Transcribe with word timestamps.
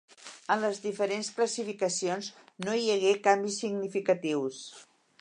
En 0.53 0.59
les 0.63 0.79
diferents 0.85 1.29
classificacions 1.35 2.31
no 2.65 2.81
hi 2.83 2.91
hagué 2.97 3.15
canvis 3.31 3.63
significatius. 3.67 4.69